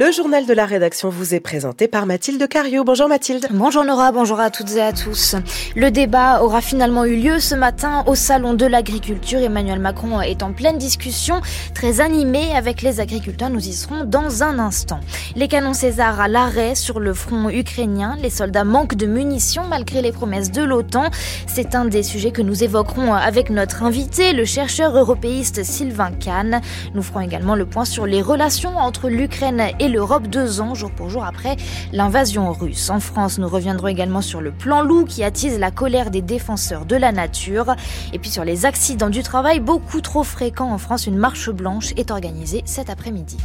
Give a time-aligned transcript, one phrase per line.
[0.00, 2.84] Le journal de la rédaction vous est présenté par Mathilde Cario.
[2.84, 3.48] Bonjour Mathilde.
[3.50, 5.34] Bonjour Nora, bonjour à toutes et à tous.
[5.74, 9.40] Le débat aura finalement eu lieu ce matin au Salon de l'Agriculture.
[9.40, 11.40] Emmanuel Macron est en pleine discussion,
[11.74, 13.50] très animé avec les agriculteurs.
[13.50, 15.00] Nous y serons dans un instant.
[15.34, 18.16] Les canons César à l'arrêt sur le front ukrainien.
[18.22, 21.10] Les soldats manquent de munitions malgré les promesses de l'OTAN.
[21.48, 26.60] C'est un des sujets que nous évoquerons avec notre invité, le chercheur européiste Sylvain Kahn.
[26.94, 30.90] Nous ferons également le point sur les relations entre l'Ukraine et l'Europe deux ans, jour
[30.90, 31.56] pour jour après
[31.92, 32.90] l'invasion russe.
[32.90, 36.84] En France, nous reviendrons également sur le plan loup qui attise la colère des défenseurs
[36.84, 37.74] de la nature.
[38.12, 41.92] Et puis sur les accidents du travail, beaucoup trop fréquents en France, une marche blanche
[41.96, 43.36] est organisée cet après-midi.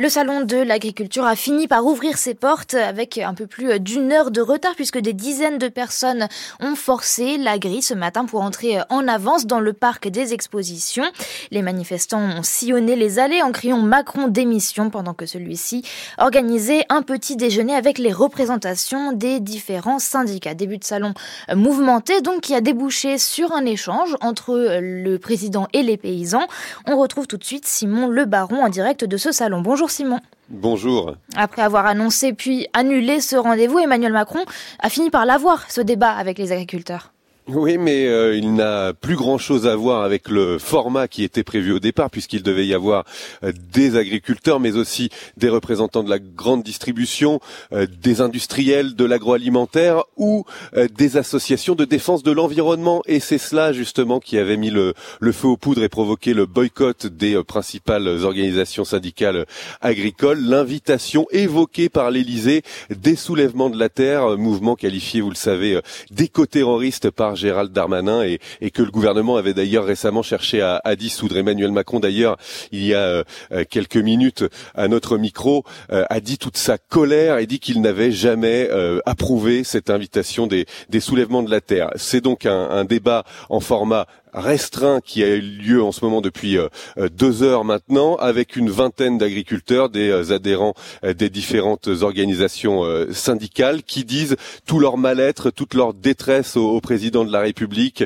[0.00, 4.12] Le salon de l'agriculture a fini par ouvrir ses portes avec un peu plus d'une
[4.12, 6.26] heure de retard puisque des dizaines de personnes
[6.58, 11.04] ont forcé la grille ce matin pour entrer en avance dans le parc des expositions.
[11.50, 15.84] Les manifestants ont sillonné les allées en criant Macron démission pendant que celui-ci
[16.16, 20.54] organisait un petit déjeuner avec les représentations des différents syndicats.
[20.54, 21.12] Début de salon
[21.54, 26.46] mouvementé donc qui a débouché sur un échange entre le président et les paysans.
[26.86, 29.60] On retrouve tout de suite Simon Le Baron en direct de ce salon.
[29.60, 30.20] Bonjour Simon.
[30.48, 31.14] Bonjour.
[31.36, 34.44] Après avoir annoncé puis annulé ce rendez-vous, Emmanuel Macron
[34.80, 37.12] a fini par l'avoir, ce débat avec les agriculteurs.
[37.52, 41.72] Oui, mais euh, il n'a plus grand-chose à voir avec le format qui était prévu
[41.72, 43.04] au départ, puisqu'il devait y avoir
[43.42, 47.40] euh, des agriculteurs, mais aussi des représentants de la grande distribution,
[47.72, 50.44] euh, des industriels de l'agroalimentaire ou
[50.92, 53.02] des associations de défense de l'environnement.
[53.06, 56.46] Et c'est cela justement qui avait mis le, le, feu aux poudres et provoqué le
[56.46, 59.46] boycott des principales organisations syndicales
[59.80, 60.40] agricoles.
[60.40, 67.10] L'invitation évoquée par l'Élysée des soulèvements de la terre, mouvement qualifié, vous le savez, d'éco-terroriste
[67.10, 71.36] par Gérald Darmanin et, que le gouvernement avait d'ailleurs récemment cherché à, dissoudre.
[71.36, 72.36] Emmanuel Macron d'ailleurs,
[72.70, 77.38] il y a euh, quelques minutes à notre micro, euh, a dit toute sa colère
[77.38, 80.66] et dit qu'il n'avait jamais euh, approuvé cette invitation des,
[81.00, 81.90] soulèvements de la terre.
[81.96, 86.56] C'est donc un débat en format restreint qui a eu lieu en ce moment depuis
[86.56, 86.68] euh,
[87.10, 90.74] deux heures maintenant, avec une vingtaine d'agriculteurs, des euh, adhérents
[91.04, 94.36] euh, des différentes organisations syndicales, qui disent
[94.66, 98.04] tout leur mal-être, toute leur détresse au, président de la République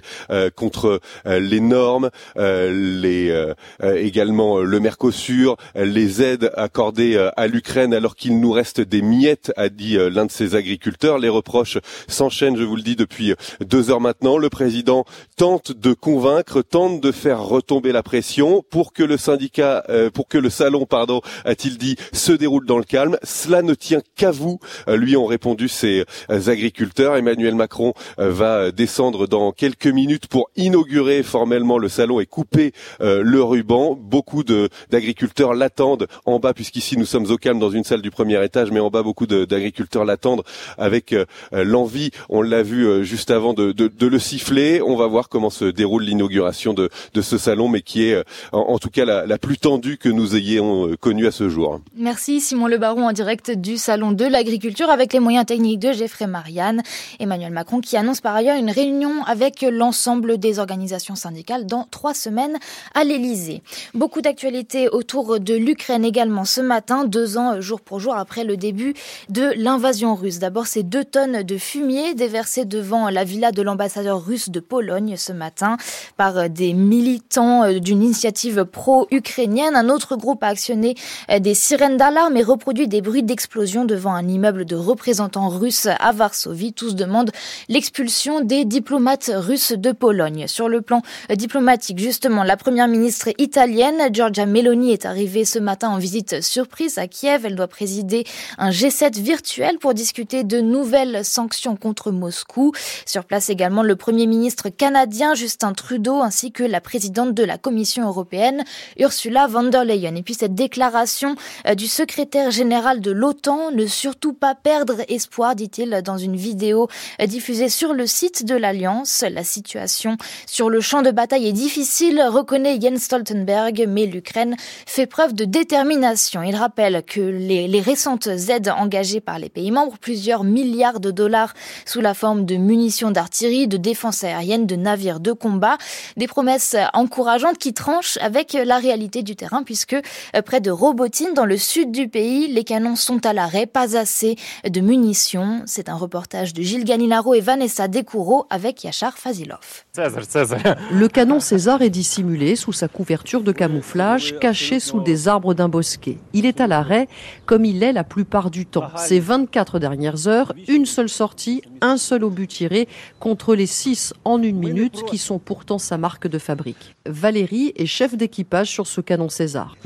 [0.56, 3.52] contre les normes, les
[3.82, 9.68] également le Mercosur, les aides accordées à l'Ukraine alors qu'il nous reste des miettes, a
[9.68, 11.18] dit l'un de ces agriculteurs.
[11.18, 14.38] Les reproches s'enchaînent, je vous le dis, depuis deux heures maintenant.
[14.38, 15.04] Le président
[15.36, 20.28] tente de convaincre, tente de faire retomber la pression pour que le syndicat, euh, pour
[20.28, 23.18] que le salon, pardon, a-t-il dit, se déroule dans le calme.
[23.24, 27.16] Cela ne tient qu'à vous, euh, lui ont répondu ces euh, agriculteurs.
[27.16, 33.42] Emmanuel Macron va descendre dans quelques minutes pour inaugurer formellement le salon et couper le
[33.42, 33.98] ruban.
[34.00, 38.42] Beaucoup d'agriculteurs l'attendent en bas, puisqu'ici nous sommes au calme dans une salle du premier
[38.44, 40.44] étage, mais en bas beaucoup d'agriculteurs l'attendent
[40.78, 41.14] avec
[41.52, 42.10] l'envie.
[42.28, 44.80] On l'a vu juste avant de le siffler.
[44.80, 48.22] On va voir comment se déroule l'inauguration de, ce salon, mais qui est
[48.52, 51.80] en, en tout cas la, plus tendue que nous ayons euh, connue à ce jour.
[51.96, 55.92] Merci Simon Le Baron en direct du salon de l'agriculture avec les moyens techniques de
[55.92, 56.82] Geoffrey Marianne.
[57.18, 62.14] Emmanuel Macron qui annonce par ailleurs une réunion avec l'ensemble des organisations syndicales dans trois
[62.14, 62.58] semaines
[62.94, 63.62] à l'Elysée.
[63.94, 68.56] Beaucoup d'actualités autour de l'Ukraine également ce matin, deux ans jour pour jour après le
[68.56, 68.94] début
[69.28, 70.38] de l'invasion russe.
[70.38, 75.16] D'abord ces deux tonnes de fumier déversées devant la villa de l'ambassadeur russe de Pologne
[75.16, 75.76] ce matin
[76.16, 79.76] par des militants euh, d'une initiative pro-ukrainienne.
[79.76, 80.94] Un autre groupe a actionné
[81.30, 85.88] euh, des sirènes d'alarme et reproduit des bruits d'explosion devant un immeuble de représentants russes
[85.98, 86.72] à Varsovie.
[86.72, 87.30] Tous demandent
[87.68, 90.46] l'expulsion des diplomates russes de Pologne.
[90.48, 95.58] Sur le plan euh, diplomatique, justement, la première ministre italienne, Giorgia Meloni, est arrivée ce
[95.58, 97.44] matin en visite surprise à Kiev.
[97.44, 98.24] Elle doit présider
[98.58, 102.72] un G7 virtuel pour discuter de nouvelles sanctions contre Moscou.
[103.06, 105.83] Sur place également, le premier ministre canadien, Justin Trudeau
[106.22, 108.64] ainsi que la présidente de la Commission européenne,
[108.98, 110.14] Ursula von der Leyen.
[110.16, 111.36] Et puis cette déclaration
[111.66, 116.88] euh, du secrétaire général de l'OTAN, ne surtout pas perdre espoir, dit-il dans une vidéo
[117.20, 119.24] euh, diffusée sur le site de l'Alliance.
[119.30, 120.16] La situation
[120.46, 124.56] sur le champ de bataille est difficile, reconnaît Jens Stoltenberg, mais l'Ukraine
[124.86, 126.42] fait preuve de détermination.
[126.42, 131.10] Il rappelle que les, les récentes aides engagées par les pays membres, plusieurs milliards de
[131.10, 131.54] dollars
[131.84, 135.73] sous la forme de munitions d'artillerie, de défense aérienne, de navires de combat,
[136.16, 139.96] Des promesses encourageantes qui tranchent avec la réalité du terrain puisque
[140.44, 144.36] près de Robotine, dans le sud du pays, les canons sont à l'arrêt, pas assez
[144.68, 145.62] de munitions.
[145.66, 149.84] C'est un reportage de Gilles Ganilaro et Vanessa Descoureaux avec Yachar Fazilov.
[149.96, 155.68] Le canon César est dissimulé sous sa couverture de camouflage, caché sous des arbres d'un
[155.68, 156.18] bosquet.
[156.32, 157.08] Il est à l'arrêt,
[157.46, 158.88] comme il est la plupart du temps.
[158.96, 162.88] Ces 24 dernières heures, une seule sortie, un seul obus tiré,
[163.20, 166.94] contre les 6 en une minute, qui sont pourtant sa marque de fabrique.
[167.06, 169.76] Valérie est chef d'équipage sur ce canon César.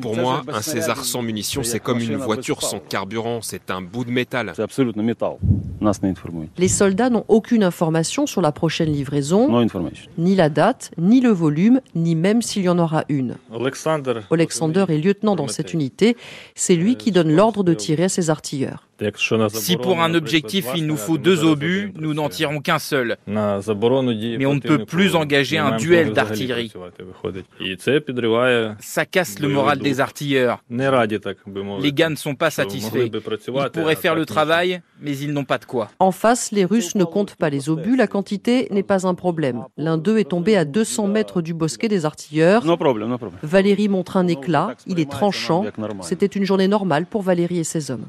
[0.00, 4.04] Pour moi, un César sans munitions, c'est comme une voiture sans carburant, c'est un bout
[4.04, 4.52] de métal.
[6.58, 9.68] Les soldats n'ont aucune information sur la prochaine livraison,
[10.16, 13.36] ni la date, ni le volume, ni même s'il y en aura une.
[14.30, 16.16] Alexander est lieutenant dans cette unité,
[16.54, 18.87] c'est lui qui donne l'ordre de tirer à ses artilleurs.
[19.52, 23.16] Si pour un objectif il nous faut deux obus, nous n'en tirons qu'un seul.
[23.26, 26.72] Mais on ne peut plus engager un duel d'artillerie.
[28.80, 30.62] Ça casse le moral des artilleurs.
[30.70, 33.10] Les gars ne sont pas satisfaits.
[33.10, 35.90] Ils pourraient faire le travail, mais ils n'ont pas de quoi.
[35.98, 39.64] En face, les Russes ne comptent pas les obus, la quantité n'est pas un problème.
[39.76, 42.64] L'un d'eux est tombé à 200 mètres du bosquet des artilleurs.
[43.42, 45.64] Valérie montre un éclat, il est tranchant.
[46.02, 48.06] C'était une journée normale pour Valérie et ses hommes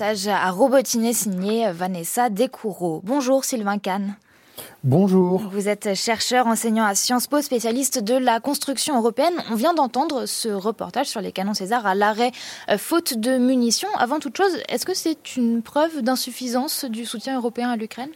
[0.00, 3.02] à Robotiner signé Vanessa Descoureaux.
[3.04, 4.14] Bonjour Sylvain Kahn.
[4.82, 5.42] Bonjour.
[5.52, 9.34] Vous êtes chercheur enseignant à Sciences Po, spécialiste de la construction européenne.
[9.50, 12.32] On vient d'entendre ce reportage sur les canons César à l'arrêt
[12.70, 13.90] euh, faute de munitions.
[13.98, 18.10] Avant toute chose, est-ce que c'est une preuve d'insuffisance du soutien européen à l'Ukraine?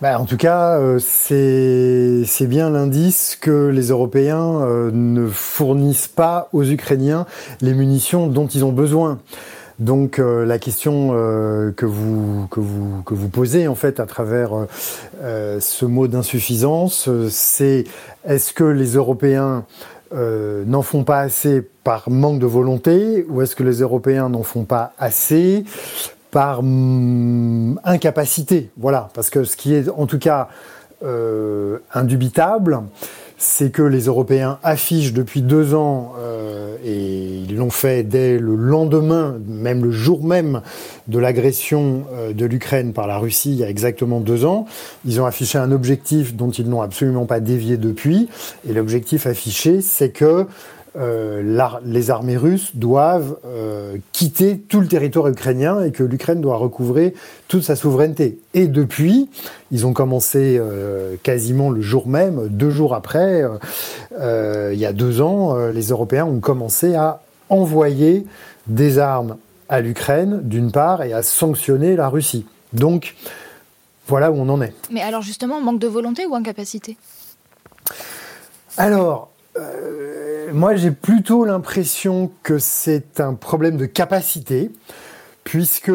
[0.00, 6.48] Bah, en tout cas, euh, c'est bien l'indice que les Européens euh, ne fournissent pas
[6.52, 7.26] aux Ukrainiens
[7.60, 9.18] les munitions dont ils ont besoin.
[9.80, 14.04] Donc euh, la question euh, que vous que vous que vous posez en fait à
[14.04, 14.50] travers
[15.22, 17.84] euh, ce mot d'insuffisance, c'est
[18.26, 19.64] est-ce que les Européens
[20.12, 24.64] n'en font pas assez par manque de volonté ou est-ce que les Européens n'en font
[24.64, 25.64] pas assez
[26.32, 28.70] par mm, incapacité?
[28.76, 30.48] Voilà, parce que ce qui est en tout cas
[31.94, 32.82] indubitable,
[33.42, 38.54] c'est que les Européens affichent depuis deux ans, euh, et ils l'ont fait dès le
[38.54, 40.60] lendemain, même le jour même
[41.08, 44.66] de l'agression euh, de l'Ukraine par la Russie, il y a exactement deux ans,
[45.06, 48.28] ils ont affiché un objectif dont ils n'ont absolument pas dévié depuis,
[48.68, 50.46] et l'objectif affiché, c'est que
[50.96, 56.56] euh, les armées russes doivent euh, quitter tout le territoire ukrainien et que l'Ukraine doit
[56.56, 57.14] recouvrer
[57.46, 58.40] toute sa souveraineté.
[58.54, 59.28] Et depuis,
[59.70, 63.44] ils ont commencé euh, quasiment le jour même, deux jours après,
[64.12, 68.26] il y a deux ans, les Européens ont commencé à envoyer
[68.66, 69.36] des armes
[69.68, 72.46] à l'Ukraine, d'une part, et à sanctionner la Russie.
[72.72, 73.14] Donc,
[74.06, 74.74] voilà où on en est.
[74.90, 76.96] Mais alors justement, manque de volonté ou incapacité?
[78.76, 79.30] Alors,
[80.52, 84.70] moi, j'ai plutôt l'impression que c'est un problème de capacité,
[85.44, 85.92] puisque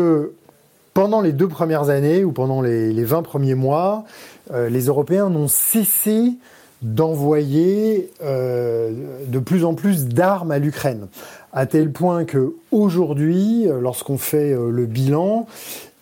[0.94, 4.06] pendant les deux premières années ou pendant les, 20 premiers mois,
[4.52, 6.34] euh, les Européens n'ont cessé
[6.82, 8.92] d'envoyer euh,
[9.28, 11.08] de plus en plus d'armes à l'Ukraine,
[11.52, 15.48] à tel point que aujourd'hui, lorsqu'on fait euh, le bilan,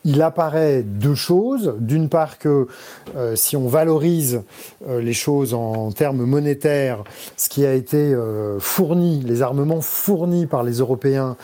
[0.05, 1.75] il apparaît deux choses.
[1.79, 2.67] D'une part que
[3.15, 4.41] euh, si on valorise
[4.87, 7.03] euh, les choses en termes monétaires,
[7.37, 11.35] ce qui a été euh, fourni, les armements fournis par les Européens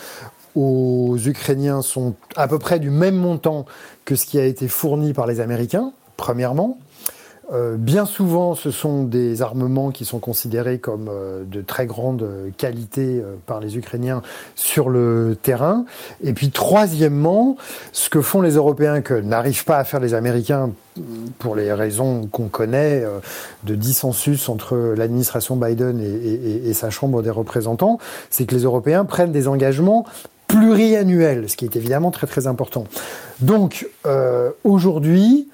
[0.55, 3.65] aux Ukrainiens sont à peu près du même montant
[4.05, 6.79] que ce qui a été fourni par les Américains, premièrement.
[7.51, 12.27] Euh, bien souvent, ce sont des armements qui sont considérés comme euh, de très grande
[12.57, 14.21] qualité euh, par les Ukrainiens
[14.55, 15.85] sur le terrain.
[16.23, 17.57] Et puis, troisièmement,
[17.91, 20.71] ce que font les Européens que n'arrivent pas à faire les Américains
[21.39, 23.05] pour les raisons qu'on connaît
[23.63, 29.31] de dissensus entre l'administration Biden et, sa Chambre des représentants, c'est que les Européens prennent
[29.31, 30.05] des engagements
[30.47, 32.83] pluriannuels, ce qui est évidemment très très important.
[33.39, 33.87] Donc,
[34.65, 35.47] aujourd'hui,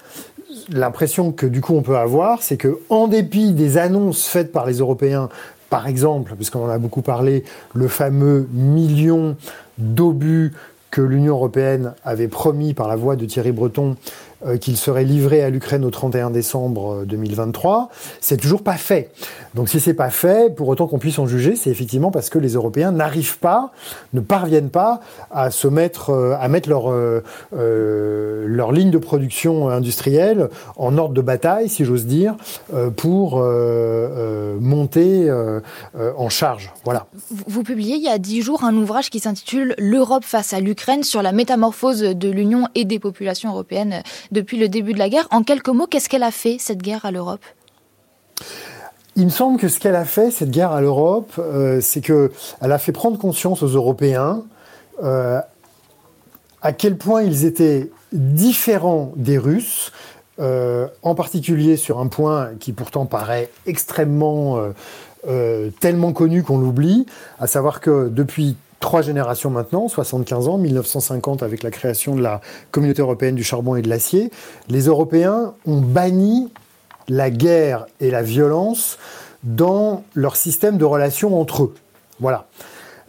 [0.70, 4.66] l'impression que du coup on peut avoir, c'est que en dépit des annonces faites par
[4.66, 5.28] les Européens,
[5.70, 7.44] par exemple, puisqu'on en a beaucoup parlé,
[7.74, 9.36] le fameux million
[9.78, 10.52] d'obus
[10.90, 13.96] que l'Union européenne avait promis par la voix de Thierry Breton
[14.60, 19.10] qu'il serait livré à l'Ukraine au 31 décembre 2023, euh, c'est toujours pas fait.
[19.54, 22.38] Donc si c'est pas fait, pour autant qu'on puisse en juger, c'est effectivement parce que
[22.38, 23.72] les Européens n'arrivent pas,
[24.12, 25.00] ne parviennent pas
[25.30, 26.86] à se mettre, euh, à mettre leur
[27.52, 32.36] leur ligne de production industrielle en ordre de bataille, si j'ose dire,
[32.96, 33.42] pour
[34.60, 35.30] monter
[36.16, 36.72] en charge.
[36.84, 37.06] Voilà.
[37.46, 41.02] Vous publiez il y a dix jours un ouvrage qui s'intitule L'Europe face à l'Ukraine
[41.02, 44.02] sur la métamorphose de l'Union et des populations européennes
[44.36, 45.26] depuis le début de la guerre.
[45.30, 47.40] En quelques mots, qu'est-ce qu'elle a fait, cette guerre à l'Europe?
[49.16, 52.30] Il me semble que ce qu'elle a fait, cette guerre à l'Europe, euh, c'est qu'elle
[52.60, 54.44] a fait prendre conscience aux Européens
[55.02, 55.40] euh,
[56.60, 59.92] à quel point ils étaient différents des Russes,
[60.38, 64.60] euh, en particulier sur un point qui pourtant paraît extrêmement
[65.80, 67.04] tellement connu qu'on l'oublie,
[67.40, 72.40] à savoir que depuis trois générations maintenant, 75 ans, 1950 avec la création de la
[72.70, 74.30] communauté européenne du charbon et de l'acier,
[74.68, 76.52] les Européens ont banni
[77.08, 78.96] la guerre et la violence
[79.42, 81.74] dans leur système de relations entre eux.
[82.20, 82.46] Voilà.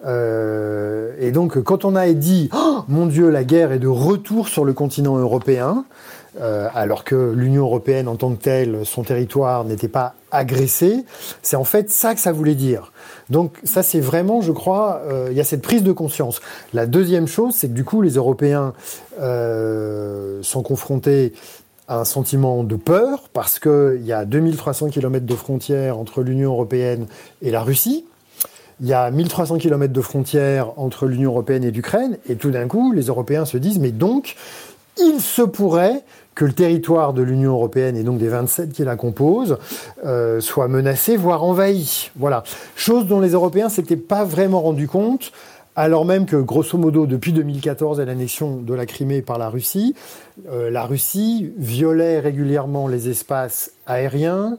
[0.07, 4.48] Euh, et donc, quand on a dit oh, Mon Dieu, la guerre est de retour
[4.48, 5.86] sur le continent européen,
[6.39, 11.06] euh, alors que l'Union européenne en tant que telle, son territoire n'était pas agressé,
[11.41, 12.91] c'est en fait ça que ça voulait dire.
[13.29, 16.41] Donc, ça, c'est vraiment, je crois, euh, il y a cette prise de conscience.
[16.74, 18.74] La deuxième chose, c'est que du coup, les Européens
[19.20, 21.34] sont confrontés
[21.88, 27.08] un sentiment de peur parce qu'il y a 2300 km de frontières entre l'Union européenne
[27.41, 28.06] et la Russie.
[28.79, 32.17] Il y a 1300 km de frontières entre l'Union européenne et l'Ukraine.
[32.29, 34.36] Et tout d'un coup, les Européens se disent, mais donc,
[35.00, 36.04] il se pourrait
[36.36, 39.58] que le territoire de l'Union européenne et donc des 27 qui la composent
[40.06, 42.12] euh, soit menacé, voire envahi.
[42.16, 42.44] Voilà.
[42.75, 45.32] Chose dont les Européens s'étaient pas vraiment rendus compte
[45.80, 49.94] alors même que, grosso modo, depuis 2014 et l'annexion de la Crimée par la Russie,
[50.50, 54.58] euh, la Russie violait régulièrement les espaces aériens,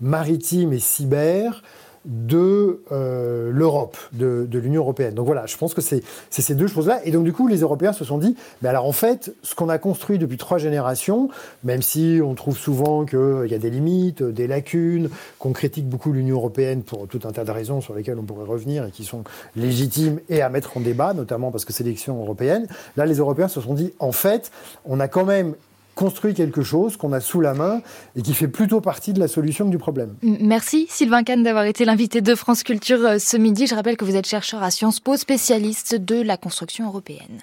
[0.00, 1.62] maritimes et cyber
[2.06, 5.14] de euh, l'Europe, de, l'Union européenne.
[5.14, 7.00] Donc voilà, je pense que c'est ces deux choses-là.
[7.04, 9.68] Et donc du coup, les Européens se sont dit, mais alors en fait, ce qu'on
[9.68, 11.28] a construit depuis trois générations,
[11.64, 16.12] même si on trouve souvent qu'il y a des limites, des lacunes, qu'on critique beaucoup
[16.12, 19.04] l'Union européenne pour tout un tas de raisons sur lesquelles on pourrait revenir et qui
[19.04, 19.24] sont
[19.56, 23.48] légitimes et à mettre en débat, notamment parce que c'est l'élection européenne, là les Européens
[23.48, 24.50] se sont dit, en fait,
[24.84, 25.54] on a quand même
[25.96, 27.80] construit quelque chose qu'on a sous la main
[28.14, 30.14] et qui fait plutôt partie de la solution du problème.
[30.22, 33.66] Merci Sylvain Kahn d'avoir été l'invité de France Culture euh, ce midi.
[33.66, 37.40] Je rappelle que vous êtes chercheur à Sciences Po, spécialiste de la construction européenne.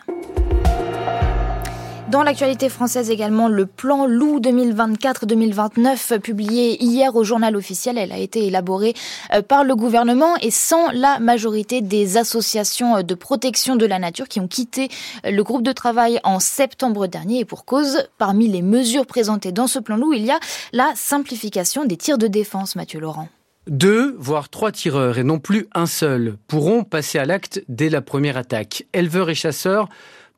[2.13, 8.20] Dans l'actualité française également, le plan Loup 2024-2029 publié hier au journal officiel, elle a
[8.20, 8.93] été élaborée
[9.34, 14.27] euh, par le gouvernement et sans la majorité des associations de protection de la nature
[14.27, 14.89] qui ont quitté
[15.25, 19.51] euh, le groupe de travail en septembre dernier et pour cause, parmi les mesures présentées
[19.51, 20.39] dans ce plan Loup, il y a
[20.72, 23.27] la simplification des tirs de défense, Mathieu Laurent.
[23.65, 28.01] Deux, voire trois tireurs, et non plus un seul, pourront passer à l'acte dès la
[28.01, 28.86] première attaque.
[28.93, 29.88] Éleveurs et chasseurs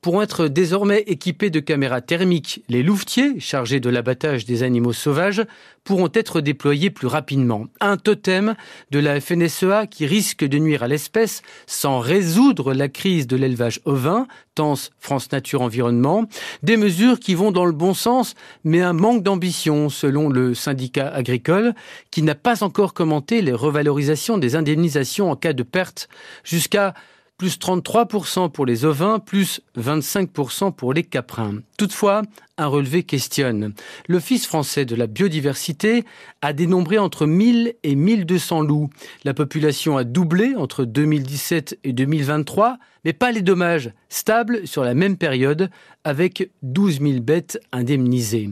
[0.06, 2.64] pourront être désormais équipés de caméras thermiques.
[2.70, 5.44] Les louvetiers, chargés de l'abattage des animaux sauvages,
[5.84, 7.66] pourront être déployés plus rapidement.
[7.82, 8.54] Un totem
[8.92, 13.82] de la FNSEA qui risque de nuire à l'espèce sans résoudre la crise de l'élevage
[13.86, 16.26] ovin, tense France Nature Environnement.
[16.62, 21.08] Des mesures qui vont dans le bon sens, mais un manque d'ambition selon le syndicat
[21.08, 21.74] agricole
[22.12, 26.10] qui n'a pas encore commenté les revalorisations des indemnisations en cas de perte
[26.44, 26.94] jusqu'à
[27.38, 31.60] plus 33% pour les ovins, plus 25% pour les caprins.
[31.77, 32.22] Toutefois,
[32.58, 33.74] un relevé questionne.
[34.08, 36.06] L'Office français de la biodiversité
[36.42, 38.90] a dénombré entre 1000 et 1200 loups.
[39.24, 44.94] La population a doublé entre 2017 et 2023, mais pas les dommages, stables sur la
[44.94, 45.70] même période,
[46.04, 48.50] avec 12 000 bêtes indemnisées.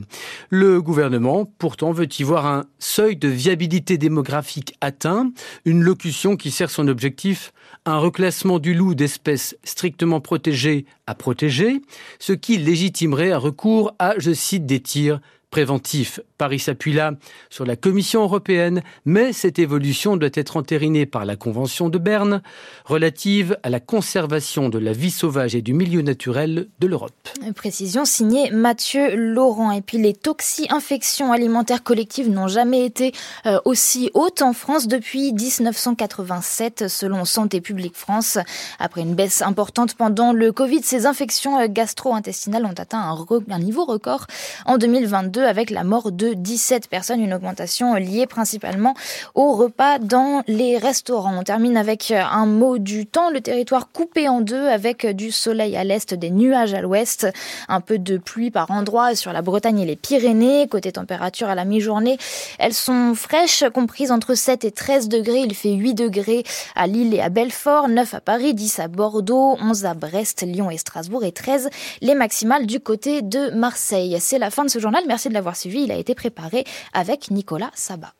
[0.49, 5.31] Le gouvernement, pourtant, veut y voir un seuil de viabilité démographique atteint,
[5.65, 7.53] une locution qui sert son objectif
[7.85, 11.81] un reclassement du loup d'espèces strictement protégées à protéger,
[12.19, 15.19] ce qui légitimerait un recours à, je cite, des tirs
[15.49, 16.19] préventif.
[16.43, 17.13] Paris s'appuie là
[17.49, 22.41] sur la Commission européenne, mais cette évolution doit être entérinée par la Convention de Berne
[22.83, 27.13] relative à la conservation de la vie sauvage et du milieu naturel de l'Europe.
[27.55, 29.71] Précision signée Mathieu Laurent.
[29.71, 33.13] Et puis les toxi-infections alimentaires collectives n'ont jamais été
[33.45, 38.37] euh, aussi hautes en France depuis 1987, selon Santé publique France.
[38.79, 43.59] Après une baisse importante pendant le Covid, ces infections euh, gastro-intestinales ont atteint un, un
[43.59, 44.27] niveau record
[44.65, 48.93] en 2022 avec la mort de 17 personnes, une augmentation liée principalement
[49.35, 51.37] au repas dans les restaurants.
[51.37, 55.75] On termine avec un mot du temps, le territoire coupé en deux avec du soleil
[55.75, 57.27] à l'est, des nuages à l'ouest,
[57.67, 60.67] un peu de pluie par endroits sur la Bretagne et les Pyrénées.
[60.67, 62.17] Côté température à la mi-journée,
[62.59, 65.41] elles sont fraîches, comprises entre 7 et 13 degrés.
[65.41, 66.43] Il fait 8 degrés
[66.75, 70.69] à Lille et à Belfort, 9 à Paris, 10 à Bordeaux, 11 à Brest, Lyon
[70.69, 71.69] et Strasbourg et 13
[72.01, 74.17] les maximales du côté de Marseille.
[74.19, 75.03] C'est la fin de ce journal.
[75.07, 75.83] Merci de l'avoir suivi.
[75.83, 76.63] Il a été préparé
[76.93, 78.13] avec Nicolas Sabat.